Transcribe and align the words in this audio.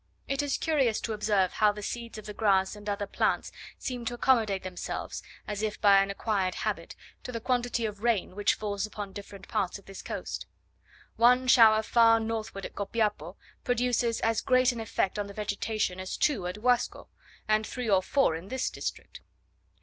It 0.27 0.41
is 0.41 0.57
curious 0.57 0.99
to 1.01 1.13
observe 1.13 1.53
how 1.53 1.71
the 1.71 1.83
seeds 1.83 2.17
of 2.17 2.25
the 2.25 2.33
grass 2.33 2.75
and 2.75 2.89
other 2.89 3.05
plants 3.05 3.51
seem 3.77 4.03
to 4.05 4.15
accommodate 4.15 4.63
themselves, 4.63 5.21
as 5.47 5.61
if 5.61 5.79
by 5.79 6.01
an 6.01 6.09
acquired 6.09 6.55
habit, 6.55 6.95
to 7.21 7.31
the 7.31 7.39
quantity 7.39 7.85
of 7.85 8.01
rain 8.01 8.35
which 8.35 8.55
falls 8.55 8.87
upon 8.87 9.13
different 9.13 9.47
parts 9.47 9.77
of 9.77 9.85
this 9.85 10.01
coast. 10.01 10.47
One 11.17 11.47
shower 11.47 11.83
far 11.83 12.19
northward 12.19 12.65
at 12.65 12.73
Copiapo 12.73 13.35
produces 13.63 14.19
as 14.21 14.41
great 14.41 14.71
an 14.71 14.79
effect 14.79 15.19
on 15.19 15.27
the 15.27 15.33
vegetation, 15.35 15.99
as 15.99 16.17
two 16.17 16.47
at 16.47 16.61
Guasco, 16.61 17.07
and 17.47 17.67
three 17.67 17.87
or 17.87 18.01
four 18.01 18.35
in 18.35 18.47
this 18.47 18.71
district. 18.71 19.21